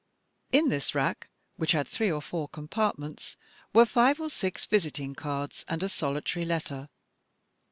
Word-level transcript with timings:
In 0.51 0.69
this 0.69 0.95
rack, 0.95 1.29
which 1.57 1.73
had 1.73 1.87
three 1.87 2.11
or 2.11 2.23
four 2.23 2.49
compart 2.49 2.97
ments, 2.97 3.37
were 3.71 3.85
five 3.85 4.19
or 4.19 4.31
six 4.31 4.65
visiting 4.65 5.13
cards 5.13 5.63
and 5.67 5.83
a 5.83 5.89
solitary 5.89 6.43
letter. 6.43 6.89